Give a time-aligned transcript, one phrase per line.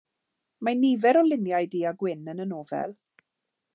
[0.67, 2.97] Mae nifer o luniau du a gwyn yn y nofel.